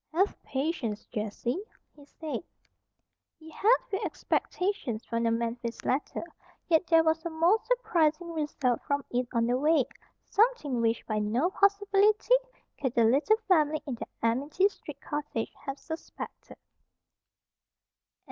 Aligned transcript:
"Have 0.15 0.35
patience, 0.41 1.05
Jessie," 1.05 1.63
he 1.95 2.05
said. 2.05 2.43
He 3.37 3.51
had 3.51 3.77
few 3.91 3.99
expectations 4.03 5.05
from 5.05 5.21
the 5.21 5.29
Memphis 5.29 5.85
letter; 5.85 6.23
yet 6.67 6.87
there 6.87 7.03
was 7.03 7.23
a 7.23 7.29
most 7.29 7.67
surprising 7.67 8.33
result 8.33 8.81
from 8.81 9.05
it 9.11 9.27
on 9.31 9.45
the 9.45 9.59
way, 9.59 9.85
something 10.25 10.81
which 10.81 11.05
by 11.05 11.19
no 11.19 11.51
possibility 11.51 12.33
could 12.81 12.95
the 12.95 13.03
little 13.05 13.37
family 13.47 13.83
in 13.85 13.93
the 13.93 14.07
Amity 14.23 14.69
Street 14.69 14.99
cottage 15.01 15.53
have 15.67 15.77
suspected. 15.77 16.57